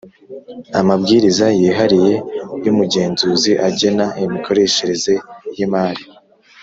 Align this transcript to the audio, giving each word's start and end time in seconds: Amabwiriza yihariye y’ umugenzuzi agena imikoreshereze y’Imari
Amabwiriza 0.79 1.45
yihariye 1.59 2.13
y’ 2.63 2.67
umugenzuzi 2.71 3.51
agena 3.67 4.05
imikoreshereze 4.23 5.13
y’Imari 5.55 6.03